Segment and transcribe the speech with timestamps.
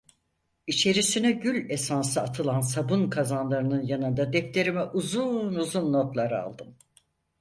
[0.67, 6.75] İçerisine gül esansı atılan sabun kazanlarının yanında defterime uzun uzun notlar aldım.